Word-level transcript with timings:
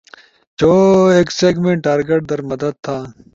چھو 0.57 0.71
ایک 1.15 1.27
سیگمنٹ 1.39 1.79
ٹارگٹ 1.85 2.21
در 2.29 2.41
مدد 2.51 2.73
تھا 2.85 2.97